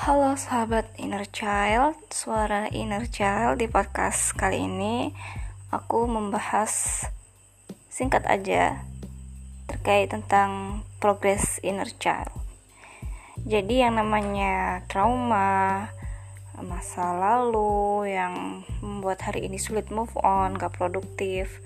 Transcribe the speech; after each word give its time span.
Halo 0.00 0.32
sahabat 0.32 0.88
Inner 0.96 1.28
Child, 1.28 1.92
suara 2.08 2.72
Inner 2.72 3.04
Child 3.04 3.60
di 3.60 3.68
podcast 3.68 4.32
kali 4.32 4.64
ini 4.64 5.12
aku 5.68 6.08
membahas 6.08 7.04
singkat 7.92 8.24
aja 8.24 8.80
terkait 9.68 10.08
tentang 10.08 10.80
progres 11.04 11.60
Inner 11.60 11.92
Child. 12.00 12.32
Jadi 13.44 13.84
yang 13.84 14.00
namanya 14.00 14.88
trauma, 14.88 15.92
masa 16.64 17.12
lalu 17.12 18.08
yang 18.08 18.64
membuat 18.80 19.20
hari 19.20 19.52
ini 19.52 19.60
sulit 19.60 19.92
move 19.92 20.16
on, 20.24 20.56
gak 20.56 20.80
produktif, 20.80 21.60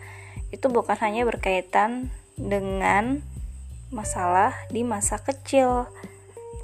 itu 0.51 0.66
bukan 0.66 0.98
hanya 0.98 1.23
berkaitan 1.23 2.11
dengan 2.35 3.23
masalah 3.95 4.58
di 4.75 4.82
masa 4.82 5.22
kecil 5.22 5.86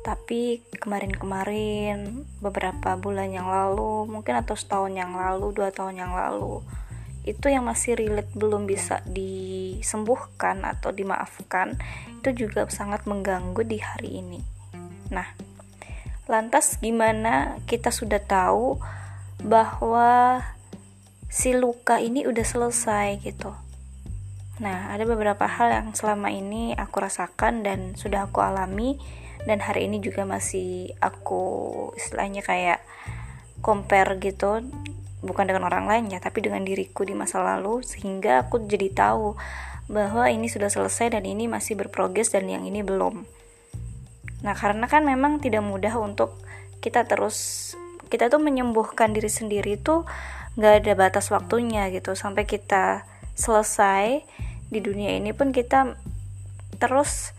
tapi 0.01 0.65
kemarin-kemarin 0.81 2.25
beberapa 2.41 2.97
bulan 2.97 3.29
yang 3.29 3.53
lalu 3.53 4.09
mungkin 4.09 4.41
atau 4.41 4.57
setahun 4.57 4.97
yang 4.97 5.13
lalu 5.13 5.53
dua 5.53 5.69
tahun 5.69 6.01
yang 6.01 6.13
lalu 6.17 6.65
itu 7.29 7.53
yang 7.53 7.69
masih 7.69 8.01
relate 8.01 8.33
belum 8.33 8.65
bisa 8.65 9.05
disembuhkan 9.05 10.65
atau 10.65 10.89
dimaafkan 10.89 11.77
itu 12.17 12.49
juga 12.49 12.65
sangat 12.73 13.05
mengganggu 13.05 13.61
di 13.61 13.77
hari 13.77 14.25
ini. 14.25 14.41
Nah 15.13 15.29
lantas 16.25 16.80
gimana 16.80 17.61
kita 17.69 17.93
sudah 17.93 18.25
tahu 18.25 18.80
bahwa 19.45 20.41
si 21.29 21.53
luka 21.53 22.01
ini 22.01 22.25
udah 22.25 22.47
selesai 22.47 23.21
gitu 23.21 23.53
Nah, 24.61 24.93
ada 24.93 25.09
beberapa 25.09 25.49
hal 25.49 25.73
yang 25.73 25.89
selama 25.97 26.29
ini 26.29 26.77
aku 26.77 27.01
rasakan 27.01 27.65
dan 27.65 27.97
sudah 27.97 28.29
aku 28.29 28.45
alami 28.45 29.01
dan 29.49 29.65
hari 29.65 29.89
ini 29.89 30.05
juga 30.05 30.29
masih 30.29 30.93
aku 31.01 31.89
istilahnya 31.97 32.45
kayak 32.45 32.85
compare 33.65 34.21
gitu 34.21 34.61
bukan 35.25 35.45
dengan 35.49 35.69
orang 35.69 35.85
lain 35.89 36.13
ya 36.13 36.21
tapi 36.21 36.45
dengan 36.45 36.65
diriku 36.65 37.05
di 37.05 37.13
masa 37.13 37.41
lalu 37.41 37.85
sehingga 37.85 38.49
aku 38.49 38.65
jadi 38.69 38.93
tahu 38.93 39.37
bahwa 39.89 40.29
ini 40.29 40.49
sudah 40.49 40.69
selesai 40.69 41.17
dan 41.17 41.24
ini 41.24 41.49
masih 41.49 41.77
berprogres 41.77 42.33
dan 42.33 42.47
yang 42.49 42.69
ini 42.69 42.85
belum. 42.85 43.24
Nah 44.45 44.55
karena 44.57 44.87
kan 44.89 45.05
memang 45.05 45.41
tidak 45.41 45.65
mudah 45.65 45.93
untuk 46.01 46.37
kita 46.85 47.05
terus 47.05 47.73
kita 48.13 48.29
tuh 48.29 48.41
menyembuhkan 48.41 49.13
diri 49.13 49.29
sendiri 49.29 49.77
tuh 49.80 50.05
nggak 50.57 50.85
ada 50.85 50.93
batas 50.97 51.29
waktunya 51.33 51.89
gitu. 51.93 52.13
Sampai 52.13 52.45
kita 52.45 53.09
selesai 53.35 54.24
di 54.71 54.79
dunia 54.79 55.18
ini 55.18 55.35
pun 55.35 55.51
kita 55.51 55.99
terus 56.79 57.35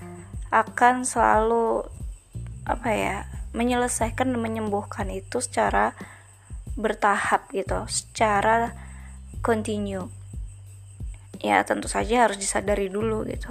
akan 0.51 1.07
selalu 1.07 1.88
apa 2.67 2.89
ya 2.91 3.15
menyelesaikan 3.55 4.35
dan 4.35 4.39
menyembuhkan 4.39 5.07
itu 5.07 5.39
secara 5.39 5.95
bertahap 6.75 7.47
gitu 7.55 7.88
secara 7.88 8.75
continue. 9.39 10.11
Ya 11.41 11.63
tentu 11.65 11.89
saja 11.89 12.29
harus 12.29 12.38
disadari 12.38 12.91
dulu 12.91 13.25
gitu. 13.25 13.49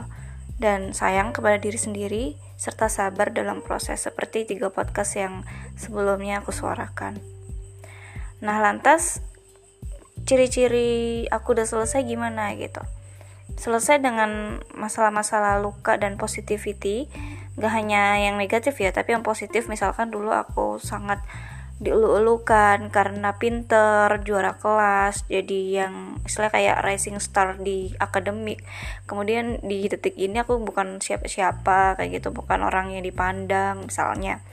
Dan 0.61 0.93
sayang 0.93 1.33
kepada 1.33 1.57
diri 1.57 1.81
sendiri 1.81 2.25
serta 2.61 2.93
sabar 2.93 3.33
dalam 3.33 3.65
proses 3.65 4.05
seperti 4.05 4.45
tiga 4.45 4.69
podcast 4.69 5.17
yang 5.17 5.43
sebelumnya 5.81 6.45
aku 6.45 6.53
suarakan. 6.53 7.17
Nah 8.45 8.61
lantas 8.61 9.25
ciri-ciri 10.29 11.25
aku 11.33 11.57
udah 11.57 11.65
selesai 11.65 12.05
gimana 12.05 12.53
gitu 12.61 12.85
selesai 13.61 14.01
dengan 14.01 14.65
masalah-masalah 14.73 15.61
luka 15.61 16.01
dan 16.01 16.17
positivity 16.17 17.13
gak 17.61 17.77
hanya 17.77 18.17
yang 18.17 18.41
negatif 18.41 18.81
ya 18.81 18.89
tapi 18.89 19.13
yang 19.13 19.21
positif. 19.21 19.69
Misalkan 19.69 20.09
dulu 20.09 20.33
aku 20.33 20.81
sangat 20.81 21.21
dielu-elukan 21.81 22.93
karena 22.93 23.41
pinter 23.41 24.21
juara 24.21 24.61
kelas 24.61 25.25
jadi 25.33 25.85
yang 25.85 26.21
istilah 26.29 26.53
kayak 26.53 26.85
rising 26.85 27.17
star 27.21 27.57
di 27.61 27.93
akademik. 27.97 28.65
Kemudian 29.09 29.61
di 29.65 29.89
detik 29.89 30.17
ini 30.17 30.41
aku 30.41 30.61
bukan 30.61 31.01
siapa-siapa 31.01 31.97
kayak 31.97 32.21
gitu 32.21 32.37
bukan 32.37 32.65
orang 32.65 32.93
yang 32.93 33.05
dipandang 33.05 33.89
misalnya. 33.89 34.45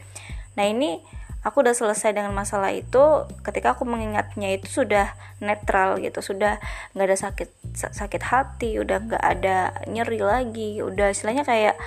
Nah 0.56 0.68
ini 0.68 1.04
aku 1.46 1.62
udah 1.64 1.76
selesai 1.78 2.14
dengan 2.14 2.34
masalah 2.34 2.74
itu 2.74 3.26
ketika 3.46 3.78
aku 3.78 3.86
mengingatnya 3.86 4.58
itu 4.58 4.84
sudah 4.84 5.14
netral 5.38 6.02
gitu 6.02 6.20
sudah 6.20 6.58
nggak 6.98 7.08
ada 7.08 7.18
sakit 7.18 7.50
sakit 7.78 8.24
hati 8.26 8.82
udah 8.82 8.98
nggak 9.06 9.24
ada 9.24 9.74
nyeri 9.86 10.20
lagi 10.22 10.82
udah 10.82 11.14
istilahnya 11.14 11.46
kayak 11.46 11.78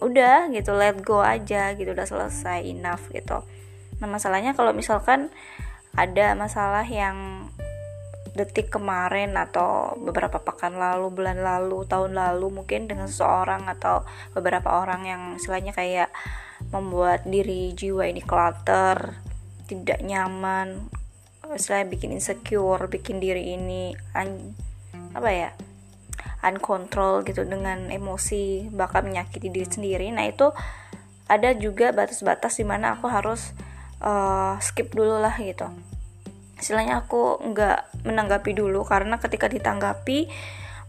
udah 0.00 0.48
gitu 0.52 0.72
let 0.72 0.96
go 1.04 1.20
aja 1.20 1.76
gitu 1.76 1.92
udah 1.92 2.08
selesai 2.08 2.64
enough 2.64 3.12
gitu. 3.12 3.44
Nah 4.00 4.08
masalahnya 4.08 4.56
kalau 4.56 4.72
misalkan 4.72 5.28
ada 5.92 6.32
masalah 6.32 6.88
yang 6.88 7.48
detik 8.34 8.70
kemarin 8.70 9.34
atau 9.34 9.94
beberapa 9.98 10.38
pekan 10.40 10.78
lalu, 10.78 11.10
bulan 11.10 11.42
lalu, 11.42 11.84
tahun 11.86 12.14
lalu 12.14 12.62
mungkin 12.62 12.86
dengan 12.86 13.10
seseorang 13.10 13.66
atau 13.66 14.06
beberapa 14.32 14.80
orang 14.80 15.02
yang 15.06 15.22
istilahnya 15.36 15.74
kayak 15.74 16.10
membuat 16.70 17.26
diri 17.26 17.72
jiwa 17.74 18.06
ini 18.06 18.22
clutter 18.22 19.18
tidak 19.66 20.02
nyaman 20.02 20.90
selain 21.58 21.90
bikin 21.90 22.14
insecure 22.14 22.86
bikin 22.86 23.18
diri 23.18 23.58
ini 23.58 23.90
un, 24.14 24.54
apa 25.14 25.30
ya 25.34 25.50
uncontrol 26.46 27.26
gitu 27.26 27.42
dengan 27.42 27.90
emosi 27.90 28.70
bakal 28.70 29.02
menyakiti 29.02 29.50
diri 29.50 29.66
sendiri. 29.66 30.06
Nah 30.14 30.30
itu 30.30 30.54
ada 31.30 31.54
juga 31.54 31.90
batas-batas 31.90 32.58
di 32.58 32.66
mana 32.66 32.98
aku 32.98 33.06
harus 33.06 33.54
uh, 34.02 34.58
skip 34.58 34.90
dulu 34.90 35.22
lah 35.22 35.34
gitu 35.38 35.70
istilahnya 36.60 37.02
aku 37.02 37.40
nggak 37.40 38.04
menanggapi 38.04 38.52
dulu 38.52 38.84
karena 38.84 39.16
ketika 39.16 39.48
ditanggapi 39.48 40.28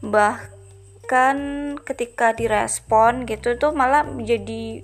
bahkan 0.03 1.37
ketika 1.81 2.35
direspon 2.35 3.23
gitu 3.25 3.55
tuh 3.55 3.71
malah 3.71 4.03
menjadi 4.03 4.83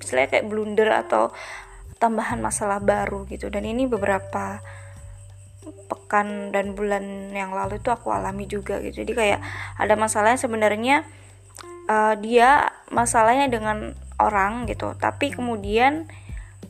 istilahnya 0.00 0.40
kayak 0.40 0.46
blunder 0.48 0.88
atau 0.94 1.34
tambahan 2.00 2.40
masalah 2.40 2.80
baru 2.80 3.28
gitu. 3.28 3.52
Dan 3.52 3.68
ini 3.68 3.84
beberapa 3.84 4.64
pekan 5.86 6.50
dan 6.50 6.72
bulan 6.72 7.30
yang 7.30 7.52
lalu 7.52 7.78
itu 7.78 7.92
aku 7.92 8.08
alami 8.10 8.48
juga 8.48 8.80
gitu. 8.80 9.04
Jadi 9.04 9.12
kayak 9.12 9.40
ada 9.76 9.94
masalahnya 10.00 10.40
sebenarnya 10.40 10.96
uh, 11.86 12.16
dia 12.16 12.72
masalahnya 12.88 13.52
dengan 13.52 13.92
orang 14.16 14.64
gitu. 14.66 14.96
Tapi 14.96 15.36
kemudian 15.36 16.08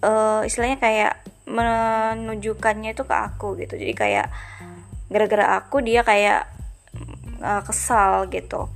uh, 0.03 0.43
istilahnya 0.43 0.83
kayak 0.83 1.13
menunjukkannya 1.51 2.95
itu 2.95 3.03
ke 3.03 3.15
aku 3.15 3.59
gitu. 3.59 3.75
Jadi 3.75 3.93
kayak 3.93 4.27
gara-gara 5.11 5.59
aku 5.59 5.83
dia 5.83 6.07
kayak 6.07 6.47
uh, 7.43 7.63
kesal 7.67 8.31
gitu. 8.31 8.71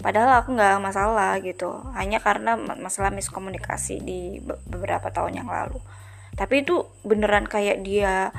Padahal 0.00 0.40
aku 0.40 0.56
nggak 0.56 0.80
masalah 0.80 1.36
gitu. 1.44 1.80
Hanya 1.96 2.20
karena 2.20 2.56
masalah 2.56 3.12
miskomunikasi 3.12 4.00
di 4.00 4.40
beberapa 4.68 5.12
tahun 5.12 5.44
yang 5.44 5.48
lalu. 5.48 5.80
Tapi 6.34 6.64
itu 6.64 6.88
beneran 7.04 7.46
kayak 7.46 7.84
dia 7.84 8.32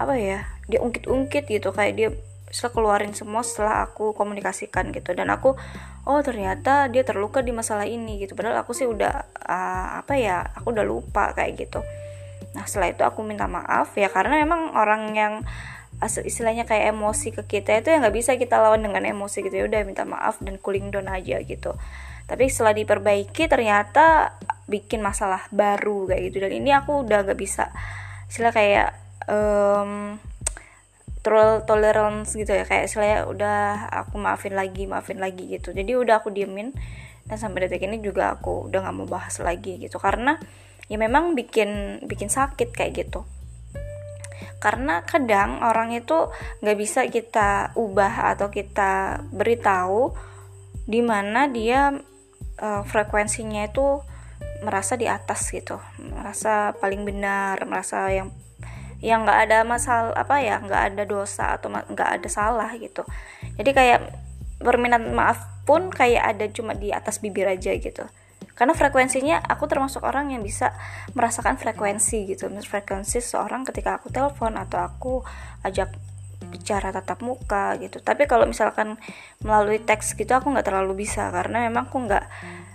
apa 0.00 0.14
ya 0.16 0.46
dia 0.68 0.80
ungkit-ungkit 0.84 1.48
gitu. 1.48 1.72
Kayak 1.72 1.94
dia 1.96 2.08
setelah 2.52 2.72
keluarin 2.76 3.16
semua 3.16 3.40
setelah 3.40 3.88
aku 3.88 4.12
komunikasikan 4.12 4.92
gitu. 4.92 5.16
Dan 5.16 5.32
aku 5.32 5.56
oh 6.04 6.20
ternyata 6.20 6.88
dia 6.92 7.04
terluka 7.04 7.40
di 7.40 7.52
masalah 7.52 7.88
ini 7.88 8.24
gitu. 8.24 8.32
Padahal 8.36 8.64
aku 8.64 8.72
sih 8.76 8.88
udah 8.88 9.12
uh, 9.48 10.00
apa 10.04 10.16
ya 10.16 10.44
aku 10.56 10.72
udah 10.72 10.84
lupa 10.84 11.32
kayak 11.36 11.68
gitu 11.68 11.80
nah 12.52 12.68
setelah 12.68 12.92
itu 12.92 13.02
aku 13.02 13.24
minta 13.24 13.48
maaf 13.48 13.96
ya 13.96 14.12
karena 14.12 14.44
memang 14.44 14.76
orang 14.76 15.16
yang 15.16 15.34
istilahnya 16.02 16.66
kayak 16.66 16.90
emosi 16.90 17.30
ke 17.30 17.42
kita 17.46 17.78
itu 17.78 17.94
yang 17.94 18.02
nggak 18.02 18.16
bisa 18.16 18.34
kita 18.34 18.58
lawan 18.58 18.82
dengan 18.82 19.06
emosi 19.06 19.46
gitu. 19.46 19.54
Ya 19.54 19.64
udah 19.70 19.80
minta 19.86 20.02
maaf 20.02 20.42
dan 20.42 20.58
cooling 20.58 20.90
down 20.90 21.06
aja 21.06 21.38
gitu. 21.46 21.78
Tapi 22.26 22.50
setelah 22.50 22.74
diperbaiki 22.74 23.46
ternyata 23.46 24.34
bikin 24.66 24.98
masalah 24.98 25.46
baru 25.54 26.10
kayak 26.10 26.22
gitu. 26.32 26.38
Dan 26.42 26.52
ini 26.58 26.74
aku 26.74 27.06
udah 27.06 27.22
nggak 27.22 27.38
bisa 27.38 27.70
istilah 28.26 28.50
kayak 28.50 28.96
um, 29.30 30.18
tolerance 31.68 32.34
gitu 32.34 32.50
ya. 32.50 32.66
Kayak 32.66 32.90
istilahnya 32.90 33.18
udah 33.30 33.58
aku 34.02 34.18
maafin 34.18 34.58
lagi 34.58 34.90
maafin 34.90 35.22
lagi 35.22 35.54
gitu. 35.54 35.70
Jadi 35.70 35.94
udah 35.94 36.18
aku 36.18 36.34
diemin. 36.34 36.74
Dan 37.22 37.38
sampai 37.38 37.70
detik 37.70 37.86
ini 37.86 38.02
juga 38.02 38.34
aku 38.34 38.66
udah 38.66 38.82
nggak 38.82 38.96
mau 38.98 39.06
bahas 39.06 39.38
lagi 39.38 39.78
gitu. 39.78 40.02
Karena 40.02 40.34
ya 40.92 41.00
memang 41.00 41.32
bikin 41.32 42.04
bikin 42.04 42.28
sakit 42.28 42.76
kayak 42.76 42.92
gitu. 43.08 43.24
Karena 44.60 45.00
kadang 45.08 45.64
orang 45.64 45.96
itu 45.96 46.28
nggak 46.60 46.76
bisa 46.76 47.08
kita 47.08 47.72
ubah 47.80 48.36
atau 48.36 48.52
kita 48.52 49.24
beritahu 49.32 50.12
di 50.84 51.00
mana 51.00 51.48
dia 51.48 51.96
uh, 52.60 52.82
frekuensinya 52.84 53.64
itu 53.64 54.04
merasa 54.60 55.00
di 55.00 55.08
atas 55.08 55.48
gitu. 55.48 55.80
Merasa 55.96 56.76
paling 56.76 57.08
benar 57.08 57.56
merasa 57.64 58.12
yang 58.12 58.28
yang 59.00 59.24
nggak 59.24 59.48
ada 59.48 59.58
masalah 59.64 60.12
apa 60.12 60.44
ya 60.44 60.60
nggak 60.60 60.82
ada 60.92 61.02
dosa 61.08 61.56
atau 61.56 61.72
nggak 61.72 62.20
ada 62.20 62.28
salah 62.28 62.68
gitu. 62.76 63.02
Jadi 63.56 63.70
kayak 63.72 64.00
permintaan 64.60 65.08
maaf 65.16 65.40
pun 65.64 65.88
kayak 65.88 66.36
ada 66.36 66.44
cuma 66.52 66.76
di 66.76 66.92
atas 66.92 67.18
bibir 67.18 67.48
aja 67.48 67.72
gitu 67.74 68.04
karena 68.52 68.76
frekuensinya 68.76 69.40
aku 69.48 69.64
termasuk 69.64 70.04
orang 70.04 70.32
yang 70.32 70.44
bisa 70.44 70.76
merasakan 71.16 71.56
frekuensi 71.56 72.28
gitu. 72.28 72.52
Frekuensi 72.52 73.18
seorang 73.24 73.64
ketika 73.64 73.96
aku 74.00 74.12
telepon 74.12 74.60
atau 74.60 74.78
aku 74.84 75.12
ajak 75.64 75.92
bicara 76.52 76.92
tatap 76.92 77.24
muka 77.24 77.80
gitu. 77.80 78.04
Tapi 78.04 78.28
kalau 78.28 78.44
misalkan 78.44 79.00
melalui 79.40 79.80
teks 79.80 80.12
gitu 80.18 80.36
aku 80.36 80.52
nggak 80.52 80.68
terlalu 80.68 81.08
bisa. 81.08 81.32
Karena 81.32 81.64
memang 81.64 81.88
aku 81.88 81.96
nggak 82.04 82.24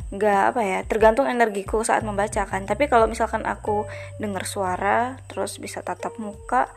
nggak 0.08 0.42
apa 0.56 0.62
ya 0.64 0.80
tergantung 0.88 1.28
energiku 1.28 1.84
saat 1.84 2.00
membacakan 2.08 2.64
tapi 2.64 2.88
kalau 2.88 3.12
misalkan 3.12 3.44
aku 3.44 3.84
dengar 4.24 4.48
suara 4.48 5.20
terus 5.28 5.60
bisa 5.60 5.84
tatap 5.84 6.16
muka 6.16 6.72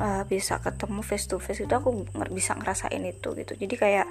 uh, 0.00 0.24
bisa 0.24 0.56
ketemu 0.56 1.04
face 1.04 1.28
to 1.28 1.36
face 1.36 1.60
itu 1.60 1.74
aku 1.74 2.08
bisa 2.32 2.56
ngerasain 2.56 3.02
itu 3.04 3.28
gitu. 3.36 3.52
Jadi 3.60 3.74
kayak 3.76 4.06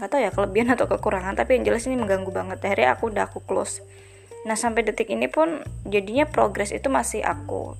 nggak 0.00 0.08
tahu 0.08 0.20
ya 0.20 0.30
kelebihan 0.32 0.68
atau 0.74 0.86
kekurangan 0.88 1.36
tapi 1.36 1.60
yang 1.60 1.72
jelas 1.72 1.84
ini 1.88 1.96
mengganggu 1.98 2.30
banget. 2.32 2.58
Akhirnya 2.64 2.96
aku 2.96 3.12
udah 3.12 3.24
aku 3.28 3.40
close. 3.44 3.84
Nah 4.48 4.58
sampai 4.58 4.82
detik 4.82 5.10
ini 5.12 5.30
pun 5.30 5.62
jadinya 5.86 6.26
progres 6.26 6.74
itu 6.74 6.90
masih 6.90 7.22
aku 7.22 7.78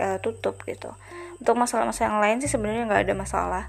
uh, 0.00 0.18
tutup 0.20 0.60
gitu. 0.68 0.92
Untuk 1.38 1.54
masalah-masalah 1.54 2.08
yang 2.10 2.20
lain 2.20 2.36
sih 2.42 2.50
sebenarnya 2.50 2.90
nggak 2.90 3.02
ada 3.08 3.14
masalah. 3.14 3.64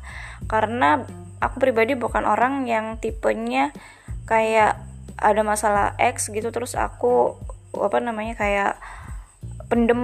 Karena 0.50 1.06
aku 1.40 1.62
pribadi 1.64 1.96
bukan 1.96 2.28
orang 2.28 2.68
yang 2.68 3.00
tipenya 3.00 3.72
kayak 4.28 4.78
ada 5.20 5.42
masalah 5.44 5.96
X 6.00 6.32
gitu 6.32 6.52
terus 6.52 6.76
aku 6.80 7.36
apa 7.76 8.00
namanya 8.00 8.40
kayak 8.40 8.80
pendem 9.70 10.02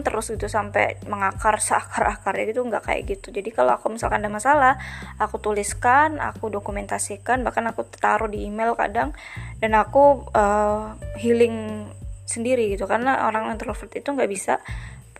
terus 0.00 0.32
gitu 0.32 0.48
sampai 0.48 0.96
mengakar 1.04 1.60
seakar-akarnya 1.68 2.44
gitu 2.50 2.64
nggak 2.64 2.88
kayak 2.88 3.02
gitu. 3.06 3.30
Jadi 3.30 3.52
kalau 3.52 3.76
aku 3.76 3.92
misalkan 3.92 4.24
ada 4.24 4.32
masalah 4.32 4.74
aku 5.20 5.38
tuliskan 5.38 6.18
aku 6.18 6.48
dokumentasikan 6.48 7.44
bahkan 7.44 7.68
aku 7.68 7.84
taruh 7.86 8.26
di 8.26 8.48
email 8.48 8.72
kadang 8.74 9.12
dan 9.60 9.76
aku 9.76 10.26
uh, 10.32 10.96
healing 11.20 11.86
sendiri 12.24 12.72
gitu. 12.72 12.88
Karena 12.88 13.28
orang 13.28 13.52
introvert 13.52 13.92
itu 13.92 14.08
nggak 14.08 14.30
bisa 14.32 14.64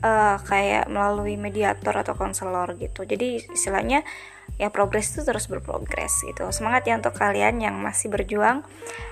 uh, 0.00 0.40
kayak 0.40 0.88
melalui 0.88 1.36
mediator 1.36 1.92
atau 1.92 2.16
konselor 2.16 2.72
gitu. 2.80 3.04
Jadi 3.04 3.44
istilahnya 3.52 4.00
ya 4.56 4.72
progres 4.72 5.12
itu 5.12 5.20
terus 5.20 5.52
berprogres 5.52 6.24
gitu. 6.24 6.48
Semangat 6.48 6.88
ya 6.88 6.96
untuk 6.96 7.12
kalian 7.12 7.60
yang 7.60 7.76
masih 7.76 8.08
berjuang 8.08 8.64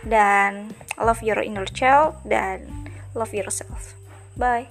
dan 0.08 0.72
love 0.96 1.20
your 1.20 1.44
inner 1.44 1.68
child 1.68 2.16
dan 2.24 2.64
love 3.12 3.36
yourself 3.36 4.03
bye 4.36 4.66